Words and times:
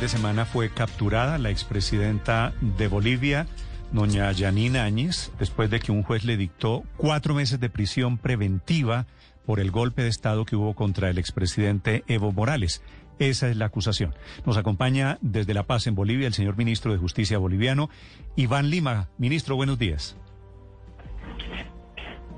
de 0.00 0.08
semana 0.08 0.46
fue 0.46 0.70
capturada 0.70 1.36
la 1.36 1.50
expresidenta 1.50 2.54
de 2.62 2.88
Bolivia, 2.88 3.46
doña 3.92 4.32
Yanina 4.32 4.84
Áñez, 4.84 5.30
después 5.38 5.68
de 5.68 5.78
que 5.78 5.92
un 5.92 6.02
juez 6.02 6.24
le 6.24 6.38
dictó 6.38 6.84
cuatro 6.96 7.34
meses 7.34 7.60
de 7.60 7.68
prisión 7.68 8.16
preventiva 8.16 9.04
por 9.44 9.60
el 9.60 9.70
golpe 9.70 10.02
de 10.02 10.08
Estado 10.08 10.46
que 10.46 10.56
hubo 10.56 10.74
contra 10.74 11.10
el 11.10 11.18
expresidente 11.18 12.02
Evo 12.08 12.32
Morales. 12.32 12.82
Esa 13.18 13.50
es 13.50 13.56
la 13.56 13.66
acusación. 13.66 14.14
Nos 14.46 14.56
acompaña 14.56 15.18
desde 15.20 15.52
La 15.52 15.64
Paz 15.64 15.86
en 15.86 15.94
Bolivia 15.94 16.26
el 16.26 16.34
señor 16.34 16.56
ministro 16.56 16.92
de 16.92 16.98
Justicia 16.98 17.36
boliviano, 17.36 17.90
Iván 18.36 18.70
Lima. 18.70 19.10
Ministro, 19.18 19.54
buenos 19.54 19.78
días. 19.78 20.16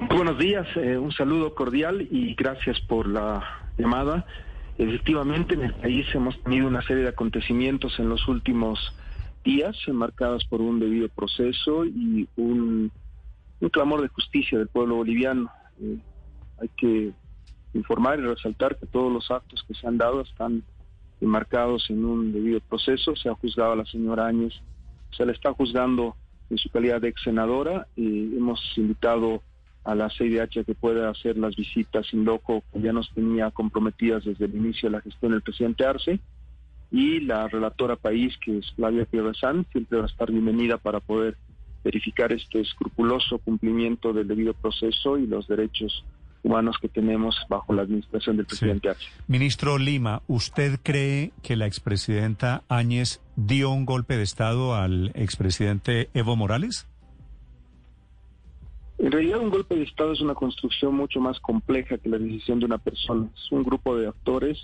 Buenos 0.08 0.36
días, 0.36 0.66
eh, 0.74 0.98
un 0.98 1.12
saludo 1.12 1.54
cordial 1.54 2.08
y 2.10 2.34
gracias 2.34 2.80
por 2.80 3.06
la 3.06 3.70
llamada. 3.78 4.26
Efectivamente, 4.78 5.54
en 5.54 5.62
el 5.62 5.74
país 5.74 6.06
hemos 6.14 6.40
tenido 6.42 6.66
una 6.66 6.82
serie 6.82 7.02
de 7.02 7.10
acontecimientos 7.10 7.98
en 7.98 8.08
los 8.08 8.26
últimos 8.26 8.78
días, 9.44 9.76
marcados 9.88 10.44
por 10.44 10.60
un 10.60 10.80
debido 10.80 11.08
proceso 11.08 11.84
y 11.84 12.28
un, 12.36 12.90
clamor 13.70 14.02
de 14.02 14.08
justicia 14.08 14.58
del 14.58 14.68
pueblo 14.68 14.96
boliviano. 14.96 15.50
Eh, 15.80 15.98
hay 16.60 16.68
que 16.76 17.12
informar 17.74 18.18
y 18.18 18.22
resaltar 18.22 18.78
que 18.78 18.86
todos 18.86 19.12
los 19.12 19.30
actos 19.30 19.64
que 19.66 19.74
se 19.74 19.86
han 19.86 19.98
dado 19.98 20.22
están 20.22 20.62
enmarcados 21.20 21.88
en 21.90 22.04
un 22.04 22.32
debido 22.32 22.60
proceso. 22.60 23.14
Se 23.14 23.28
ha 23.28 23.34
juzgado 23.34 23.72
a 23.72 23.76
la 23.76 23.84
señora 23.84 24.26
Áñez, 24.26 24.54
se 25.16 25.24
le 25.26 25.32
está 25.32 25.52
juzgando 25.52 26.16
en 26.50 26.58
su 26.58 26.70
calidad 26.70 27.00
de 27.00 27.08
ex 27.08 27.22
senadora. 27.22 27.86
y 27.94 28.36
hemos 28.36 28.60
invitado 28.76 29.42
a 29.84 29.94
la 29.94 30.10
CIDH 30.10 30.64
que 30.64 30.74
pueda 30.74 31.10
hacer 31.10 31.36
las 31.36 31.56
visitas 31.56 32.06
sin 32.06 32.24
loco 32.24 32.62
que 32.72 32.80
ya 32.80 32.92
nos 32.92 33.12
tenía 33.12 33.50
comprometidas 33.50 34.24
desde 34.24 34.44
el 34.44 34.54
inicio 34.54 34.88
de 34.88 34.96
la 34.96 35.02
gestión 35.02 35.32
del 35.32 35.42
presidente 35.42 35.84
Arce. 35.84 36.20
Y 36.90 37.20
la 37.20 37.48
relatora 37.48 37.96
país, 37.96 38.34
que 38.44 38.58
es 38.58 38.70
Flavia 38.76 39.06
Pierrezán, 39.06 39.66
siempre 39.72 39.98
va 39.98 40.04
a 40.04 40.08
estar 40.08 40.30
bienvenida 40.30 40.76
para 40.76 41.00
poder 41.00 41.36
verificar 41.82 42.32
este 42.32 42.60
escrupuloso 42.60 43.38
cumplimiento 43.38 44.12
del 44.12 44.28
debido 44.28 44.54
proceso 44.54 45.18
y 45.18 45.26
los 45.26 45.48
derechos 45.48 46.04
humanos 46.42 46.76
que 46.80 46.88
tenemos 46.88 47.36
bajo 47.48 47.72
la 47.72 47.82
administración 47.82 48.36
del 48.36 48.46
presidente 48.46 48.90
Arce. 48.90 49.06
Ministro 49.26 49.78
Lima, 49.78 50.22
¿usted 50.26 50.78
cree 50.82 51.32
que 51.42 51.56
la 51.56 51.66
expresidenta 51.66 52.62
Áñez 52.68 53.20
dio 53.36 53.70
un 53.70 53.86
golpe 53.86 54.16
de 54.16 54.24
Estado 54.24 54.74
al 54.74 55.12
expresidente 55.14 56.10
Evo 56.14 56.36
Morales? 56.36 56.86
En 59.02 59.10
realidad 59.10 59.40
un 59.40 59.50
golpe 59.50 59.74
de 59.74 59.82
Estado 59.82 60.12
es 60.12 60.20
una 60.20 60.36
construcción 60.36 60.94
mucho 60.94 61.18
más 61.18 61.40
compleja 61.40 61.98
que 61.98 62.08
la 62.08 62.18
decisión 62.18 62.60
de 62.60 62.66
una 62.66 62.78
persona. 62.78 63.28
Es 63.34 63.50
un 63.50 63.64
grupo 63.64 63.96
de 63.96 64.06
actores 64.06 64.62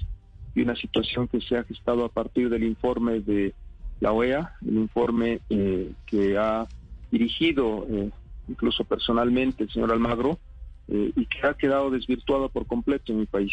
y 0.54 0.62
una 0.62 0.76
situación 0.76 1.26
que 1.26 1.40
se 1.40 1.56
ha 1.56 1.64
gestado 1.64 2.04
a 2.04 2.08
partir 2.08 2.48
del 2.48 2.62
informe 2.62 3.18
de 3.18 3.52
la 3.98 4.12
OEA, 4.12 4.54
el 4.64 4.76
informe 4.76 5.40
eh, 5.50 5.90
que 6.06 6.38
ha 6.38 6.68
dirigido 7.10 7.84
eh, 7.90 8.10
incluso 8.46 8.84
personalmente 8.84 9.64
el 9.64 9.72
señor 9.72 9.90
Almagro 9.90 10.38
eh, 10.86 11.10
y 11.16 11.26
que 11.26 11.44
ha 11.44 11.54
quedado 11.54 11.90
desvirtuado 11.90 12.48
por 12.48 12.64
completo 12.68 13.10
en 13.10 13.18
mi 13.18 13.26
país. 13.26 13.52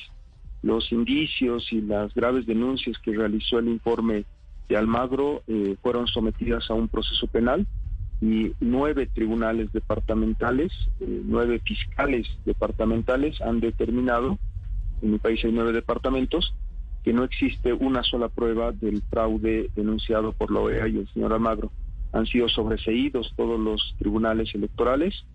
Los 0.61 0.91
indicios 0.91 1.73
y 1.73 1.81
las 1.81 2.13
graves 2.13 2.45
denuncias 2.45 2.99
que 2.99 3.17
realizó 3.17 3.57
el 3.57 3.69
informe 3.69 4.25
de 4.69 4.77
Almagro 4.77 5.41
fueron 5.81 6.05
sometidas 6.05 6.69
a 6.69 6.75
un 6.75 6.87
proceso 6.89 7.25
penal 7.25 7.65
y 8.21 8.53
nueve 8.59 9.07
tribunales 9.13 9.71
departamentales, 9.73 10.71
eh, 10.99 11.21
nueve 11.25 11.61
fiscales 11.63 12.27
departamentales 12.45 13.41
han 13.41 13.59
determinado, 13.59 14.37
en 15.01 15.11
mi 15.11 15.17
país 15.19 15.43
hay 15.43 15.51
nueve 15.51 15.73
departamentos, 15.73 16.53
que 17.03 17.13
no 17.13 17.23
existe 17.23 17.73
una 17.73 18.03
sola 18.03 18.29
prueba 18.29 18.71
del 18.71 19.03
fraude 19.03 19.69
denunciado 19.75 20.33
por 20.33 20.51
la 20.51 20.61
OEA 20.61 20.87
y 20.87 20.97
el 20.97 21.07
señor 21.13 21.33
Almagro. 21.33 21.71
Han 22.13 22.25
sido 22.25 22.49
sobreseídos 22.49 23.31
todos 23.35 23.59
los 23.59 23.95
tribunales 23.99 24.55
electorales 24.55 25.25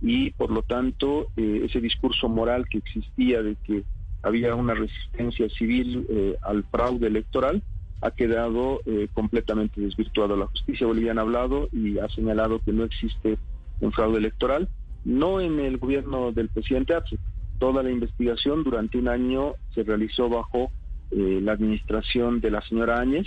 y 0.00 0.30
por 0.30 0.50
lo 0.50 0.62
tanto 0.62 1.28
eh, 1.36 1.62
ese 1.64 1.80
discurso 1.80 2.28
moral 2.28 2.68
que 2.68 2.78
existía 2.78 3.42
de 3.42 3.56
que 3.64 3.82
había 4.22 4.54
una 4.54 4.74
resistencia 4.74 5.48
civil 5.50 6.06
eh, 6.08 6.36
al 6.42 6.64
fraude 6.64 7.06
electoral, 7.06 7.62
ha 8.00 8.10
quedado 8.10 8.80
eh, 8.86 9.08
completamente 9.12 9.80
desvirtuado. 9.80 10.36
La 10.36 10.46
justicia 10.46 10.86
boliviana 10.86 11.22
ha 11.22 11.24
hablado 11.24 11.68
y 11.72 11.98
ha 11.98 12.08
señalado 12.08 12.60
que 12.64 12.72
no 12.72 12.84
existe 12.84 13.38
un 13.80 13.92
fraude 13.92 14.18
electoral, 14.18 14.68
no 15.04 15.40
en 15.40 15.60
el 15.60 15.78
gobierno 15.78 16.32
del 16.32 16.48
presidente 16.48 16.94
Arce. 16.94 17.18
Toda 17.58 17.82
la 17.82 17.90
investigación 17.90 18.64
durante 18.64 18.98
un 18.98 19.08
año 19.08 19.54
se 19.74 19.82
realizó 19.82 20.28
bajo 20.28 20.70
eh, 21.10 21.40
la 21.42 21.52
administración 21.52 22.40
de 22.40 22.50
la 22.50 22.60
señora 22.62 23.00
Áñez 23.00 23.26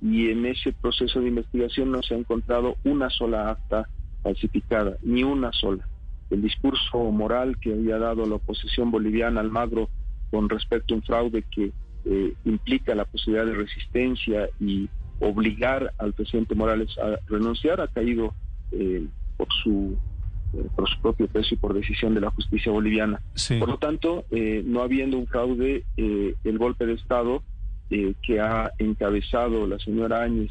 y 0.00 0.30
en 0.30 0.44
ese 0.46 0.72
proceso 0.72 1.20
de 1.20 1.28
investigación 1.28 1.90
no 1.90 2.02
se 2.02 2.14
ha 2.14 2.18
encontrado 2.18 2.76
una 2.84 3.08
sola 3.10 3.50
acta 3.50 3.88
falsificada, 4.22 4.96
ni 5.02 5.24
una 5.24 5.52
sola. 5.52 5.88
El 6.30 6.42
discurso 6.42 6.98
moral 7.10 7.58
que 7.58 7.72
había 7.72 7.98
dado 7.98 8.26
la 8.26 8.36
oposición 8.36 8.90
boliviana 8.90 9.40
Almagro 9.40 9.88
con 10.30 10.48
respecto 10.48 10.94
a 10.94 10.96
un 10.96 11.02
fraude 11.02 11.44
que 11.50 11.72
eh, 12.04 12.34
implica 12.44 12.94
la 12.94 13.04
posibilidad 13.04 13.46
de 13.46 13.54
resistencia 13.54 14.48
y 14.60 14.88
obligar 15.20 15.92
al 15.98 16.12
presidente 16.12 16.54
Morales 16.54 16.96
a 16.98 17.18
renunciar 17.28 17.80
ha 17.80 17.88
caído 17.88 18.34
eh, 18.72 19.06
por 19.36 19.48
su 19.62 19.96
eh, 20.52 20.68
por 20.76 20.88
su 20.88 21.00
propio 21.00 21.26
peso 21.28 21.54
y 21.54 21.56
por 21.56 21.72
decisión 21.72 22.14
de 22.14 22.20
la 22.20 22.30
justicia 22.30 22.70
boliviana. 22.70 23.20
Por 23.58 23.68
lo 23.68 23.78
tanto, 23.78 24.24
no 24.30 24.82
habiendo 24.82 25.18
un 25.18 25.26
fraude, 25.26 25.84
el 25.96 26.58
golpe 26.58 26.86
de 26.86 26.92
Estado 26.94 27.42
que 27.88 28.40
ha 28.40 28.70
encabezado 28.78 29.66
la 29.66 29.78
señora 29.78 30.22
Áñez 30.22 30.50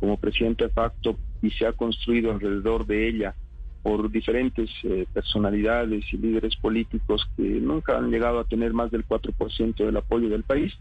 como 0.00 0.16
presidente 0.16 0.64
de 0.64 0.70
facto 0.70 1.18
y 1.42 1.50
se 1.50 1.66
ha 1.66 1.72
construido 1.72 2.32
alrededor 2.32 2.86
de 2.86 3.08
ella 3.08 3.34
por 3.88 4.10
diferentes 4.10 4.68
personalidades 5.14 6.04
y 6.12 6.18
líderes 6.18 6.56
políticos 6.56 7.26
que 7.38 7.42
nunca 7.42 7.96
han 7.96 8.10
llegado 8.10 8.38
a 8.38 8.44
tener 8.44 8.74
más 8.74 8.90
del 8.90 9.08
4% 9.08 9.76
del 9.76 9.96
apoyo 9.96 10.28
del 10.28 10.42
país, 10.42 10.74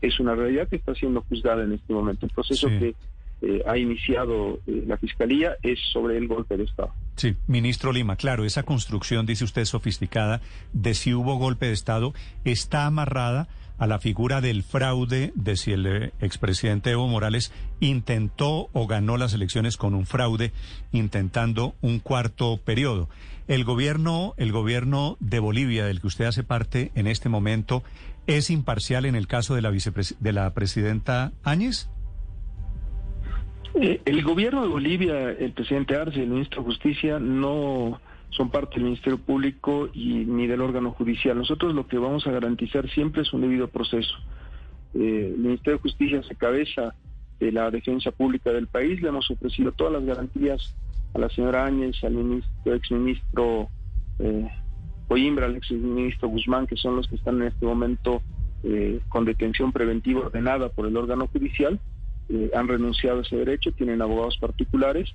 es 0.00 0.20
una 0.20 0.36
realidad 0.36 0.68
que 0.68 0.76
está 0.76 0.94
siendo 0.94 1.20
juzgada 1.22 1.64
en 1.64 1.72
este 1.72 1.92
momento. 1.92 2.26
El 2.26 2.32
proceso 2.32 2.68
que 2.68 2.94
eh, 3.42 3.62
ha 3.66 3.76
iniciado 3.76 4.60
eh, 4.66 4.84
la 4.86 4.96
Fiscalía 4.96 5.56
es 5.62 5.80
sobre 5.92 6.16
el 6.16 6.28
golpe 6.28 6.56
de 6.56 6.64
Estado. 6.64 6.92
Sí, 7.16 7.34
ministro 7.48 7.92
Lima, 7.92 8.14
claro, 8.14 8.44
esa 8.44 8.62
construcción, 8.62 9.26
dice 9.26 9.44
usted, 9.44 9.64
sofisticada 9.64 10.40
de 10.72 10.94
si 10.94 11.12
hubo 11.12 11.36
golpe 11.36 11.66
de 11.66 11.72
Estado, 11.72 12.14
está 12.44 12.86
amarrada 12.86 13.48
a 13.78 13.86
la 13.86 13.98
figura 13.98 14.40
del 14.40 14.62
fraude 14.62 15.32
de 15.34 15.56
si 15.56 15.72
el 15.72 15.86
eh, 15.86 16.12
expresidente 16.20 16.90
Evo 16.90 17.08
Morales 17.08 17.52
intentó 17.80 18.68
o 18.72 18.86
ganó 18.86 19.16
las 19.16 19.34
elecciones 19.34 19.76
con 19.76 19.94
un 19.94 20.06
fraude 20.06 20.52
intentando 20.92 21.74
un 21.80 21.98
cuarto 21.98 22.58
periodo. 22.58 23.08
El 23.46 23.64
gobierno, 23.64 24.34
el 24.36 24.52
gobierno 24.52 25.16
de 25.20 25.38
Bolivia, 25.38 25.84
del 25.84 26.00
que 26.00 26.06
usted 26.06 26.24
hace 26.24 26.44
parte 26.44 26.92
en 26.94 27.06
este 27.06 27.28
momento, 27.28 27.82
es 28.26 28.48
imparcial 28.48 29.04
en 29.04 29.16
el 29.16 29.26
caso 29.26 29.54
de 29.54 29.62
la 29.62 29.70
de 29.70 30.32
la 30.32 30.54
presidenta 30.54 31.32
Áñez. 31.42 31.90
Eh, 33.74 34.00
el 34.04 34.22
gobierno 34.22 34.62
de 34.62 34.68
Bolivia, 34.68 35.30
el 35.30 35.52
presidente 35.52 35.96
Arce, 35.96 36.22
el 36.22 36.28
ministro 36.28 36.62
de 36.62 36.68
Justicia, 36.68 37.18
no 37.18 38.00
son 38.36 38.50
parte 38.50 38.74
del 38.74 38.84
Ministerio 38.84 39.18
Público 39.18 39.88
y 39.92 40.24
ni 40.24 40.46
del 40.46 40.60
órgano 40.60 40.92
judicial. 40.92 41.36
Nosotros 41.36 41.74
lo 41.74 41.86
que 41.86 41.98
vamos 41.98 42.26
a 42.26 42.32
garantizar 42.32 42.88
siempre 42.90 43.22
es 43.22 43.32
un 43.32 43.42
debido 43.42 43.68
proceso. 43.68 44.14
Eh, 44.94 45.32
el 45.34 45.40
Ministerio 45.40 45.78
de 45.78 45.82
Justicia 45.82 46.22
se 46.22 46.34
cabeza 46.34 46.94
de 47.40 47.52
la 47.52 47.70
defensa 47.70 48.10
pública 48.10 48.50
del 48.50 48.66
país, 48.66 49.00
le 49.02 49.08
hemos 49.08 49.30
ofrecido 49.30 49.72
todas 49.72 49.92
las 49.92 50.04
garantías 50.04 50.74
a 51.14 51.18
la 51.18 51.28
señora 51.28 51.64
Áñez, 51.64 52.02
al 52.02 52.14
ministro, 52.14 52.74
exministro 52.74 53.68
eh, 54.18 54.48
Coimbra, 55.08 55.46
al 55.46 55.56
exministro 55.56 56.28
Guzmán, 56.28 56.66
que 56.66 56.76
son 56.76 56.96
los 56.96 57.06
que 57.08 57.16
están 57.16 57.40
en 57.40 57.48
este 57.48 57.66
momento 57.66 58.22
eh, 58.62 59.00
con 59.08 59.24
detención 59.24 59.72
preventiva 59.72 60.20
ordenada 60.20 60.70
por 60.70 60.86
el 60.86 60.96
órgano 60.96 61.28
judicial, 61.28 61.78
eh, 62.30 62.50
han 62.54 62.66
renunciado 62.66 63.18
a 63.18 63.22
ese 63.22 63.36
derecho, 63.36 63.72
tienen 63.72 64.00
abogados 64.00 64.38
particulares 64.38 65.14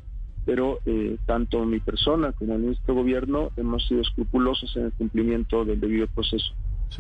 pero 0.50 0.80
eh, 0.88 1.18
tanto 1.28 1.64
mi 1.64 1.80
persona 1.80 2.32
como 2.32 2.56
el 2.56 2.62
ministro 2.62 2.96
de 2.96 3.02
Gobierno 3.02 3.52
hemos 3.56 3.88
sido 3.88 4.02
escrupulosos 4.02 4.76
en 4.78 4.86
el 4.86 4.92
cumplimiento 4.94 5.64
del 5.64 5.80
debido 5.80 6.08
proceso. 6.08 6.56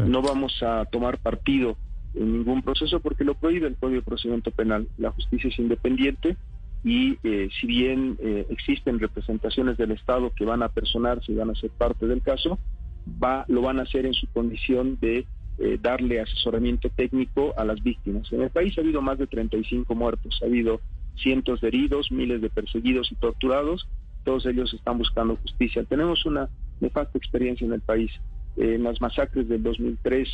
No 0.06 0.22
vamos 0.22 0.62
a 0.62 0.86
tomar 0.86 1.18
partido 1.18 1.76
en 2.14 2.32
ningún 2.32 2.62
proceso 2.62 3.00
porque 3.00 3.24
lo 3.24 3.34
prohíbe 3.34 3.66
el 3.66 3.76
Código 3.76 4.02
de 4.02 4.06
Procedimiento 4.06 4.52
Penal. 4.52 4.88
La 5.00 5.10
justicia 5.10 5.50
es 5.50 5.58
independiente 5.58 6.38
y 6.84 7.18
eh, 7.24 7.50
si 7.60 7.66
bien 7.66 8.18
eh, 8.20 8.46
existen 8.52 9.00
representaciones 9.00 9.78
del 9.78 9.94
Estado 9.94 10.32
que 10.36 10.46
van 10.46 10.62
a 10.62 10.70
personarse 10.70 11.32
y 11.32 11.36
van 11.36 11.50
a 11.50 11.56
ser 11.56 11.72
parte 11.72 12.06
del 12.06 12.22
caso, 12.22 12.60
va, 13.08 13.46
lo 13.48 13.64
van 13.64 13.80
a 13.80 13.82
hacer 13.82 14.06
en 14.06 14.14
su 14.14 14.28
condición 14.28 15.00
de 15.02 15.26
darle 15.82 16.22
asesoramiento 16.22 16.90
técnico 16.90 17.54
a 17.58 17.66
las 17.66 17.84
víctimas. 17.84 18.32
En 18.32 18.44
el 18.44 18.50
país 18.50 18.78
ha 18.78 18.82
habido 18.82 19.02
más 19.02 19.18
de 19.18 19.28
35 19.28 19.94
muertos, 19.94 20.40
ha 20.42 20.46
habido 20.46 20.80
cientos 21.22 21.62
de 21.62 21.68
heridos, 21.70 22.12
miles 22.12 22.42
de 22.42 22.50
perseguidos 22.50 23.12
y 23.12 23.16
torturados, 23.16 23.88
todos 24.24 24.46
ellos 24.46 24.74
están 24.74 24.98
buscando 24.98 25.38
justicia. 25.38 25.84
Tenemos 25.84 26.26
una 26.26 26.50
nefasta 26.80 27.18
experiencia 27.18 27.66
en 27.66 27.74
el 27.74 27.82
país. 27.82 28.12
en 28.58 28.84
las 28.84 29.00
masacres 29.00 29.48
del 29.48 29.64
2003, 29.64 30.28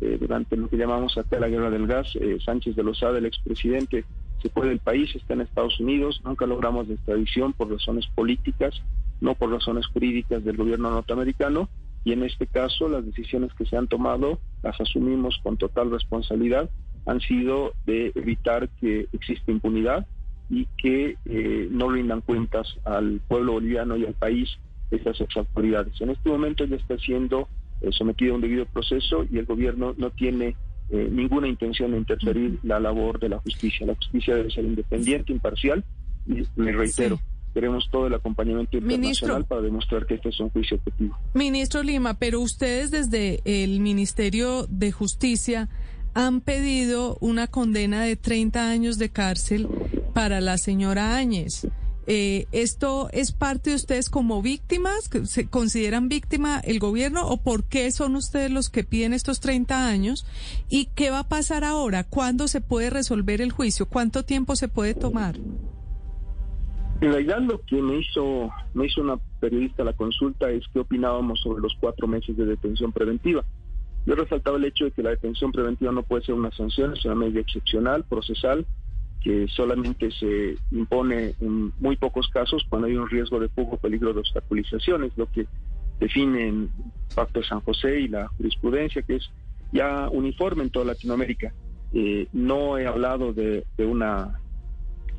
eh, 0.00 0.16
durante 0.18 0.56
lo 0.56 0.68
que 0.68 0.76
llamamos 0.76 1.16
acá 1.16 1.38
la 1.38 1.48
guerra 1.48 1.70
del 1.70 1.86
gas, 1.86 2.08
eh, 2.16 2.38
Sánchez 2.44 2.74
de 2.74 2.82
Lozada, 2.82 3.18
el 3.18 3.26
expresidente, 3.26 4.04
se 4.42 4.48
fue 4.48 4.68
del 4.68 4.78
país, 4.78 5.14
está 5.14 5.34
en 5.34 5.42
Estados 5.42 5.78
Unidos, 5.78 6.20
nunca 6.24 6.46
logramos 6.46 6.88
la 6.88 6.94
extradición 6.94 7.52
por 7.52 7.70
razones 7.70 8.06
políticas, 8.14 8.82
no 9.20 9.34
por 9.34 9.50
razones 9.50 9.86
jurídicas 9.88 10.44
del 10.44 10.56
gobierno 10.56 10.90
norteamericano, 10.90 11.68
y 12.04 12.12
en 12.12 12.22
este 12.22 12.46
caso 12.46 12.88
las 12.88 13.04
decisiones 13.04 13.52
que 13.54 13.66
se 13.66 13.76
han 13.76 13.88
tomado 13.88 14.38
las 14.62 14.80
asumimos 14.80 15.38
con 15.42 15.56
total 15.56 15.90
responsabilidad, 15.90 16.70
han 17.06 17.20
sido 17.20 17.72
de 17.86 18.12
evitar 18.14 18.68
que 18.80 19.08
exista 19.12 19.50
impunidad 19.50 20.06
y 20.50 20.66
que 20.76 21.16
eh, 21.24 21.68
no 21.70 21.90
rindan 21.90 22.20
cuentas 22.22 22.66
al 22.84 23.20
pueblo 23.28 23.54
boliviano 23.54 23.96
y 23.96 24.06
al 24.06 24.14
país 24.14 24.48
estas 24.90 25.20
autoridades. 25.36 26.00
En 26.00 26.10
este 26.10 26.28
momento 26.28 26.64
ya 26.64 26.76
está 26.76 26.96
siendo 26.98 27.48
eh, 27.80 27.90
sometido 27.92 28.32
a 28.32 28.36
un 28.36 28.42
debido 28.42 28.66
proceso 28.66 29.24
y 29.30 29.38
el 29.38 29.44
gobierno 29.44 29.94
no 29.98 30.10
tiene 30.10 30.56
eh, 30.90 31.08
ninguna 31.10 31.48
intención 31.48 31.92
de 31.92 31.98
interferir 31.98 32.58
la 32.62 32.80
labor 32.80 33.20
de 33.20 33.28
la 33.28 33.38
justicia. 33.38 33.86
La 33.86 33.94
justicia 33.94 34.34
debe 34.34 34.50
ser 34.50 34.64
independiente, 34.64 35.32
imparcial 35.32 35.84
y 36.26 36.46
le 36.56 36.72
reitero. 36.72 37.20
Queremos 37.52 37.88
todo 37.90 38.06
el 38.06 38.14
acompañamiento 38.14 38.76
internacional 38.76 39.44
para 39.44 39.62
demostrar 39.62 40.06
que 40.06 40.14
este 40.14 40.28
es 40.28 40.40
un 40.40 40.50
juicio 40.50 40.76
objetivo. 40.76 41.18
Ministro 41.34 41.82
Lima, 41.82 42.14
pero 42.14 42.40
ustedes 42.40 42.90
desde 42.90 43.40
el 43.44 43.80
Ministerio 43.80 44.66
de 44.68 44.92
Justicia 44.92 45.68
han 46.14 46.40
pedido 46.40 47.16
una 47.20 47.46
condena 47.46 48.02
de 48.02 48.16
30 48.16 48.70
años 48.70 48.98
de 48.98 49.10
cárcel 49.10 49.68
para 50.14 50.40
la 50.40 50.58
señora 50.58 51.16
Áñez. 51.16 51.66
Eh, 52.10 52.46
¿Esto 52.52 53.10
es 53.12 53.32
parte 53.32 53.68
de 53.68 53.76
ustedes 53.76 54.08
como 54.08 54.40
víctimas? 54.40 55.10
¿Se 55.24 55.46
consideran 55.46 56.08
víctima 56.08 56.58
el 56.60 56.78
gobierno 56.78 57.28
o 57.28 57.36
por 57.36 57.64
qué 57.64 57.90
son 57.90 58.16
ustedes 58.16 58.50
los 58.50 58.70
que 58.70 58.82
piden 58.82 59.12
estos 59.12 59.40
30 59.40 59.86
años? 59.86 60.26
¿Y 60.70 60.86
qué 60.94 61.10
va 61.10 61.18
a 61.18 61.28
pasar 61.28 61.64
ahora? 61.64 62.04
¿Cuándo 62.04 62.48
se 62.48 62.62
puede 62.62 62.88
resolver 62.88 63.42
el 63.42 63.52
juicio? 63.52 63.86
¿Cuánto 63.86 64.24
tiempo 64.24 64.56
se 64.56 64.68
puede 64.68 64.94
tomar? 64.94 65.36
En 67.02 67.12
realidad 67.12 67.40
lo 67.42 67.60
que 67.60 67.80
me 67.82 67.98
hizo, 67.98 68.50
me 68.72 68.86
hizo 68.86 69.02
una 69.02 69.18
periodista 69.38 69.84
la 69.84 69.92
consulta 69.92 70.50
es 70.50 70.64
qué 70.72 70.80
opinábamos 70.80 71.40
sobre 71.40 71.60
los 71.60 71.76
cuatro 71.78 72.08
meses 72.08 72.36
de 72.38 72.46
detención 72.46 72.90
preventiva. 72.90 73.44
Yo 74.06 74.14
resaltaba 74.14 74.56
el 74.56 74.64
hecho 74.64 74.86
de 74.86 74.92
que 74.92 75.02
la 75.02 75.10
detención 75.10 75.52
preventiva 75.52 75.92
no 75.92 76.02
puede 76.02 76.24
ser 76.24 76.34
una 76.34 76.50
sanción, 76.52 76.94
es 76.94 77.04
una 77.04 77.14
medida 77.14 77.40
excepcional, 77.40 78.04
procesal, 78.04 78.66
que 79.22 79.46
solamente 79.48 80.10
se 80.12 80.56
impone 80.70 81.34
en 81.40 81.72
muy 81.80 81.96
pocos 81.96 82.28
casos 82.28 82.64
cuando 82.68 82.86
hay 82.86 82.96
un 82.96 83.08
riesgo 83.08 83.40
de 83.40 83.48
fuga 83.48 83.76
peligro 83.76 84.12
de 84.12 84.20
obstaculización, 84.20 85.04
es 85.04 85.16
lo 85.16 85.30
que 85.30 85.46
define 85.98 86.48
el 86.48 86.68
Pacto 87.14 87.40
de 87.40 87.46
San 87.46 87.60
José 87.60 88.00
y 88.00 88.08
la 88.08 88.28
jurisprudencia, 88.28 89.02
que 89.02 89.16
es 89.16 89.30
ya 89.72 90.08
uniforme 90.08 90.62
en 90.62 90.70
toda 90.70 90.86
Latinoamérica. 90.86 91.52
Eh, 91.92 92.28
no 92.32 92.78
he 92.78 92.86
hablado 92.86 93.32
de, 93.32 93.64
de 93.76 93.86
una 93.86 94.40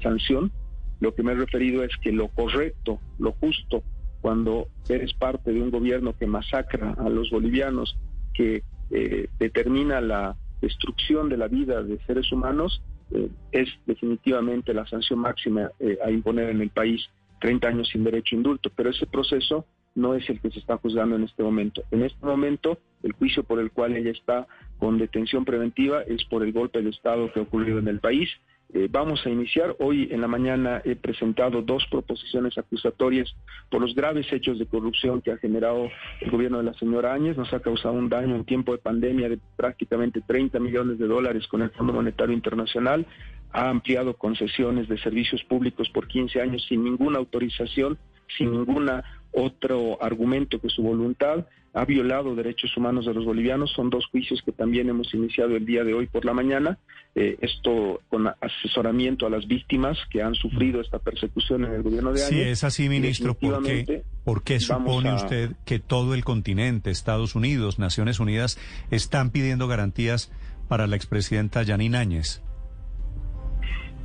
sanción, 0.01 0.51
lo 0.99 1.13
que 1.13 1.23
me 1.23 1.31
he 1.31 1.35
referido 1.35 1.83
es 1.83 1.95
que 1.97 2.11
lo 2.11 2.27
correcto, 2.29 2.99
lo 3.19 3.31
justo, 3.33 3.83
cuando 4.21 4.67
eres 4.87 5.13
parte 5.13 5.53
de 5.53 5.61
un 5.61 5.71
gobierno 5.71 6.15
que 6.15 6.25
masacra 6.25 6.95
a 6.97 7.09
los 7.09 7.29
bolivianos, 7.29 7.97
que 8.33 8.63
eh, 8.91 9.29
determina 9.39 10.01
la 10.01 10.35
destrucción 10.61 11.29
de 11.29 11.37
la 11.37 11.47
vida 11.47 11.83
de 11.83 11.99
seres 12.05 12.31
humanos, 12.31 12.81
eh, 13.11 13.29
es 13.51 13.69
definitivamente 13.85 14.73
la 14.73 14.85
sanción 14.87 15.19
máxima 15.19 15.71
eh, 15.79 15.97
a 16.03 16.11
imponer 16.11 16.49
en 16.49 16.61
el 16.61 16.69
país 16.69 17.01
30 17.41 17.67
años 17.67 17.89
sin 17.89 18.03
derecho 18.03 18.35
a 18.35 18.37
indulto, 18.37 18.71
pero 18.75 18.89
ese 18.89 19.05
proceso 19.05 19.65
no 19.95 20.13
es 20.13 20.29
el 20.29 20.39
que 20.39 20.51
se 20.51 20.59
está 20.59 20.77
juzgando 20.77 21.15
en 21.15 21.23
este 21.23 21.43
momento. 21.43 21.83
En 21.91 22.03
este 22.03 22.25
momento, 22.25 22.77
el 23.03 23.13
juicio 23.13 23.43
por 23.43 23.59
el 23.59 23.71
cual 23.71 23.95
ella 23.95 24.11
está 24.11 24.47
con 24.77 24.97
detención 24.97 25.45
preventiva 25.45 26.03
es 26.03 26.23
por 26.25 26.43
el 26.43 26.53
golpe 26.53 26.81
de 26.81 26.89
Estado 26.89 27.31
que 27.31 27.39
ha 27.39 27.43
ocurrido 27.43 27.79
en 27.79 27.87
el 27.87 27.99
país 27.99 28.29
eh, 28.71 28.87
vamos 28.89 29.25
a 29.25 29.29
iniciar. 29.29 29.75
Hoy 29.79 30.09
en 30.11 30.21
la 30.21 30.27
mañana 30.27 30.81
he 30.85 30.95
presentado 30.95 31.63
dos 31.63 31.87
proposiciones 31.89 32.55
acusatorias 32.57 33.33
por 33.69 33.81
los 33.81 33.95
graves 33.95 34.31
hechos 34.31 34.59
de 34.59 34.67
corrupción 34.67 35.21
que 35.21 35.31
ha 35.31 35.37
generado 35.37 35.89
el 36.21 36.29
gobierno 36.29 36.59
de 36.59 36.65
la 36.65 36.73
señora 36.75 37.13
Áñez. 37.13 37.35
Nos 37.35 37.51
ha 37.51 37.61
causado 37.61 37.95
un 37.95 38.09
daño 38.09 38.35
en 38.35 38.45
tiempo 38.45 38.71
de 38.71 38.77
pandemia 38.77 39.27
de 39.27 39.39
prácticamente 39.55 40.21
30 40.21 40.59
millones 40.59 40.99
de 40.99 41.07
dólares 41.07 41.47
con 41.47 41.63
el 41.63 41.71
Fondo 41.71 41.93
Monetario 41.93 42.35
Internacional. 42.35 43.07
Ha 43.51 43.69
ampliado 43.69 44.13
concesiones 44.13 44.87
de 44.87 44.99
servicios 44.99 45.43
públicos 45.45 45.89
por 45.89 46.07
15 46.07 46.39
años 46.39 46.63
sin 46.69 46.83
ninguna 46.83 47.17
autorización, 47.17 47.97
sin 48.37 48.51
ninguna 48.51 49.03
otro 49.31 50.01
argumento 50.01 50.59
que 50.59 50.69
su 50.69 50.81
voluntad 50.81 51.45
ha 51.73 51.85
violado 51.85 52.35
derechos 52.35 52.75
humanos 52.75 53.05
de 53.05 53.13
los 53.13 53.25
bolivianos. 53.25 53.71
Son 53.75 53.89
dos 53.89 54.07
juicios 54.07 54.41
que 54.43 54.51
también 54.51 54.89
hemos 54.89 55.13
iniciado 55.13 55.55
el 55.55 55.65
día 55.65 55.83
de 55.83 55.93
hoy 55.93 56.07
por 56.07 56.25
la 56.25 56.33
mañana. 56.33 56.79
Eh, 57.15 57.37
esto 57.41 58.01
con 58.09 58.27
asesoramiento 58.27 59.25
a 59.25 59.29
las 59.29 59.47
víctimas 59.47 59.97
que 60.11 60.21
han 60.21 60.35
sufrido 60.35 60.81
esta 60.81 60.99
persecución 60.99 61.65
en 61.65 61.73
el 61.73 61.83
gobierno 61.83 62.11
de 62.13 62.23
Áñez. 62.23 62.29
Si 62.29 62.41
es 62.41 62.63
así, 62.63 62.89
ministro, 62.89 63.35
¿por 63.35 63.63
qué, 63.63 64.03
¿por 64.23 64.43
qué 64.43 64.59
supone 64.59 65.13
usted 65.13 65.51
que 65.65 65.79
todo 65.79 66.13
el 66.13 66.23
continente, 66.23 66.91
Estados 66.91 67.35
Unidos, 67.35 67.79
Naciones 67.79 68.19
Unidas, 68.19 68.59
están 68.91 69.31
pidiendo 69.31 69.67
garantías 69.67 70.31
para 70.67 70.87
la 70.87 70.95
expresidenta 70.95 71.63
Yanine 71.63 71.97
Áñez? 71.97 72.41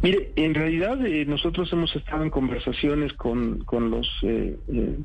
Mire, 0.05 0.33
en 0.37 0.53
realidad 0.53 1.03
eh, 1.07 1.25
nosotros 1.25 1.73
hemos 1.73 1.97
estado 1.97 2.25
en 2.25 2.29
conversaciones 2.29 3.15
con, 3.15 3.65
con 3.65 3.91
los 3.91 4.07
eh, 4.23 4.55
eh, 4.71 4.99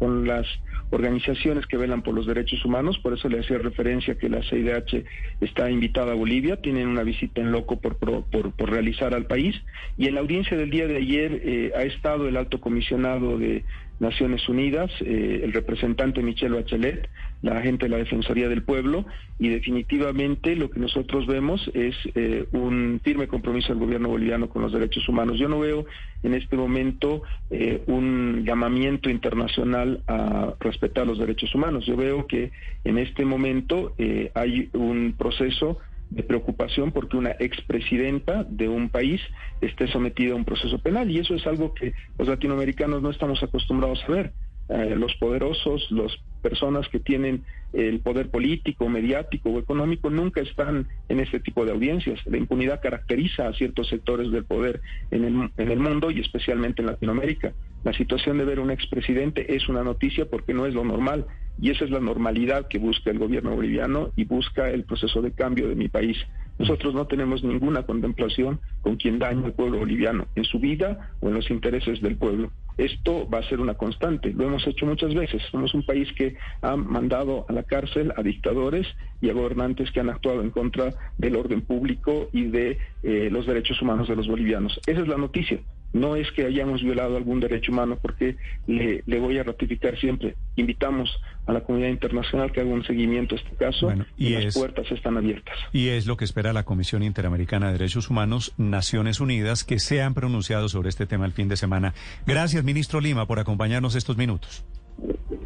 con 0.00 0.26
las 0.26 0.44
organizaciones 0.90 1.66
que 1.66 1.76
velan 1.76 2.02
por 2.02 2.14
los 2.14 2.26
derechos 2.26 2.64
humanos, 2.64 2.98
por 2.98 3.12
eso 3.12 3.28
le 3.28 3.38
hacía 3.38 3.58
referencia 3.58 4.18
que 4.18 4.28
la 4.28 4.42
CIDH 4.42 5.04
está 5.40 5.70
invitada 5.70 6.12
a 6.12 6.16
Bolivia, 6.16 6.56
tienen 6.56 6.88
una 6.88 7.04
visita 7.04 7.40
en 7.40 7.52
loco 7.52 7.78
por, 7.78 7.96
por, 7.96 8.24
por, 8.24 8.70
realizar 8.70 9.14
al 9.14 9.26
país, 9.26 9.54
y 9.96 10.08
en 10.08 10.14
la 10.14 10.22
audiencia 10.22 10.56
del 10.56 10.70
día 10.70 10.88
de 10.88 10.96
ayer 10.96 11.72
ha 11.76 11.82
estado 11.82 12.26
el 12.26 12.38
alto 12.38 12.60
comisionado 12.60 13.38
de 13.38 13.62
Naciones 13.98 14.48
Unidas, 14.48 14.90
el 15.02 15.52
representante 15.52 16.22
Michelle 16.22 16.56
Bachelet, 16.56 17.06
la 17.42 17.58
agente 17.58 17.86
de 17.86 17.90
la 17.90 17.96
Defensoría 17.96 18.48
del 18.48 18.62
Pueblo, 18.62 19.06
y 19.38 19.48
definitivamente 19.48 20.56
lo 20.56 20.70
que 20.70 20.80
nosotros 20.80 21.26
vemos 21.26 21.70
es 21.74 21.94
eh, 22.14 22.46
un 22.52 23.00
firme 23.02 23.28
compromiso 23.28 23.68
del 23.68 23.78
gobierno 23.78 24.08
boliviano 24.08 24.48
con 24.48 24.62
los 24.62 24.72
derechos 24.72 25.08
humanos. 25.08 25.38
Yo 25.38 25.48
no 25.48 25.60
veo 25.60 25.86
en 26.22 26.34
este 26.34 26.56
momento 26.56 27.22
eh, 27.50 27.82
un 27.86 28.44
llamamiento 28.44 29.08
internacional 29.08 30.02
a 30.06 30.54
respetar 30.60 31.06
los 31.06 31.18
derechos 31.18 31.54
humanos. 31.54 31.86
Yo 31.86 31.96
veo 31.96 32.26
que 32.26 32.52
en 32.84 32.98
este 32.98 33.24
momento 33.24 33.94
hay 34.34 34.68
un 34.72 35.14
proceso 35.16 35.78
de 36.10 36.22
preocupación 36.24 36.90
porque 36.92 37.16
una 37.16 37.30
expresidenta 37.38 38.44
de 38.44 38.68
un 38.68 38.88
país 38.88 39.20
esté 39.60 39.86
sometida 39.86 40.32
a 40.32 40.36
un 40.36 40.44
proceso 40.44 40.78
penal 40.78 41.10
y 41.10 41.18
eso 41.18 41.34
es 41.34 41.46
algo 41.46 41.72
que 41.72 41.94
los 42.18 42.28
latinoamericanos 42.28 43.00
no 43.00 43.10
estamos 43.10 43.42
acostumbrados 43.42 44.02
a 44.06 44.12
ver. 44.12 44.32
Eh, 44.70 44.94
los 44.94 45.12
poderosos, 45.16 45.90
las 45.90 46.12
personas 46.42 46.88
que 46.88 47.00
tienen 47.00 47.42
el 47.72 47.98
poder 47.98 48.30
político, 48.30 48.88
mediático 48.88 49.50
o 49.50 49.58
económico 49.58 50.10
nunca 50.10 50.40
están 50.40 50.86
en 51.08 51.18
este 51.18 51.40
tipo 51.40 51.64
de 51.64 51.72
audiencias. 51.72 52.20
La 52.26 52.36
impunidad 52.36 52.80
caracteriza 52.80 53.48
a 53.48 53.52
ciertos 53.52 53.88
sectores 53.88 54.30
del 54.30 54.44
poder 54.44 54.80
en 55.10 55.24
el, 55.24 55.50
en 55.56 55.70
el 55.72 55.80
mundo 55.80 56.12
y 56.12 56.20
especialmente 56.20 56.82
en 56.82 56.86
Latinoamérica. 56.86 57.52
La 57.82 57.92
situación 57.92 58.38
de 58.38 58.44
ver 58.44 58.60
un 58.60 58.70
expresidente 58.70 59.56
es 59.56 59.68
una 59.68 59.82
noticia 59.82 60.26
porque 60.26 60.54
no 60.54 60.66
es 60.66 60.74
lo 60.74 60.84
normal 60.84 61.26
y 61.60 61.70
esa 61.70 61.84
es 61.84 61.90
la 61.90 62.00
normalidad 62.00 62.68
que 62.68 62.78
busca 62.78 63.10
el 63.10 63.18
gobierno 63.18 63.56
boliviano 63.56 64.12
y 64.14 64.24
busca 64.24 64.70
el 64.70 64.84
proceso 64.84 65.20
de 65.20 65.32
cambio 65.32 65.68
de 65.68 65.74
mi 65.74 65.88
país. 65.88 66.16
Nosotros 66.60 66.94
no 66.94 67.06
tenemos 67.06 67.42
ninguna 67.42 67.82
contemplación 67.82 68.60
con 68.82 68.96
quien 68.96 69.18
daña 69.18 69.46
al 69.46 69.52
pueblo 69.54 69.78
boliviano 69.78 70.26
en 70.36 70.44
su 70.44 70.60
vida 70.60 71.10
o 71.20 71.28
en 71.28 71.34
los 71.34 71.50
intereses 71.50 72.00
del 72.02 72.16
pueblo. 72.16 72.52
Esto 72.78 73.28
va 73.28 73.38
a 73.38 73.48
ser 73.48 73.60
una 73.60 73.74
constante, 73.74 74.32
lo 74.32 74.44
hemos 74.44 74.66
hecho 74.66 74.86
muchas 74.86 75.14
veces. 75.14 75.42
Somos 75.50 75.74
un 75.74 75.84
país 75.84 76.12
que 76.12 76.36
ha 76.62 76.76
mandado 76.76 77.46
a 77.48 77.52
la 77.52 77.62
cárcel 77.62 78.12
a 78.16 78.22
dictadores 78.22 78.86
y 79.20 79.30
a 79.30 79.32
gobernantes 79.32 79.90
que 79.90 80.00
han 80.00 80.10
actuado 80.10 80.42
en 80.42 80.50
contra 80.50 80.94
del 81.18 81.36
orden 81.36 81.62
público 81.62 82.28
y 82.32 82.44
de 82.44 82.78
eh, 83.02 83.28
los 83.30 83.46
derechos 83.46 83.80
humanos 83.82 84.08
de 84.08 84.16
los 84.16 84.28
bolivianos. 84.28 84.80
Esa 84.86 85.00
es 85.00 85.08
la 85.08 85.16
noticia. 85.16 85.60
No 85.92 86.14
es 86.14 86.30
que 86.32 86.44
hayamos 86.44 86.82
violado 86.82 87.16
algún 87.16 87.40
derecho 87.40 87.72
humano, 87.72 87.98
porque 88.00 88.36
le, 88.66 89.02
voy 89.18 89.38
a 89.38 89.42
ratificar 89.42 89.98
siempre. 89.98 90.36
Invitamos 90.56 91.10
a 91.46 91.52
la 91.52 91.62
comunidad 91.62 91.90
internacional 91.90 92.52
que 92.52 92.60
haga 92.60 92.70
un 92.70 92.84
seguimiento 92.84 93.34
a 93.34 93.38
este 93.38 93.56
caso 93.56 93.92
y, 94.16 94.30
las 94.30 94.54
puertas 94.54 94.90
están 94.92 95.16
abiertas. 95.16 95.56
Y 95.72 95.88
es 95.88 96.06
lo 96.06 96.16
que 96.16 96.24
espera 96.24 96.52
la 96.52 96.64
Comisión 96.64 97.02
Interamericana 97.02 97.66
de 97.66 97.72
Derechos 97.72 98.08
Humanos, 98.08 98.54
Naciones 98.56 99.20
Unidas, 99.20 99.64
que 99.64 99.80
se 99.80 100.00
han 100.02 100.14
pronunciado 100.14 100.68
sobre 100.68 100.88
este 100.90 101.06
tema 101.06 101.26
el 101.26 101.32
fin 101.32 101.48
de 101.48 101.56
semana. 101.56 101.94
Gracias, 102.26 102.62
ministro 102.62 103.00
Lima, 103.00 103.26
por 103.26 103.40
acompañarnos 103.40 103.96
estos 103.96 104.16
minutos. 104.16 104.64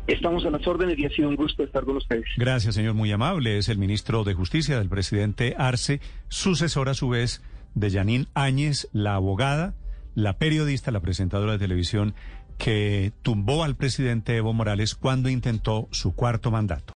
Estamos 0.07 0.45
a 0.45 0.51
las 0.51 0.67
órdenes 0.67 0.99
y 0.99 1.07
ha 1.07 1.11
sido 1.11 1.29
un 1.29 1.37
gusto 1.37 1.63
estar 1.63 1.85
con 1.85 1.97
ustedes. 1.97 2.27
Gracias, 2.37 2.75
señor, 2.75 2.95
muy 2.95 3.11
amable. 3.13 3.57
Es 3.57 3.71
el 3.71 3.79
ministro 3.79 4.25
de 4.25 4.35
Justicia 4.35 4.79
del 4.79 4.89
presidente 4.89 5.55
Arce, 5.57 6.01
sucesor 6.29 6.91
a 6.91 6.95
su 6.95 7.09
vez 7.09 7.43
de 7.75 7.89
Yanín 7.89 8.27
Áñez, 8.35 8.89
la 8.93 9.15
abogada 9.15 9.75
la 10.15 10.39
periodista, 10.39 10.91
la 10.91 11.01
presentadora 11.01 11.53
de 11.53 11.59
televisión 11.59 12.15
que 12.59 13.13
tumbó 13.23 13.65
al 13.65 13.77
presidente 13.77 14.37
Evo 14.37 14.53
Morales 14.53 14.95
cuando 14.95 15.29
intentó 15.29 15.89
su 15.91 16.15
cuarto 16.15 16.51
mandato. 16.51 16.93